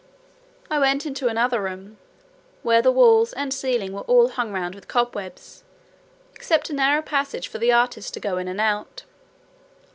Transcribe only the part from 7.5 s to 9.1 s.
the artist to go in and out.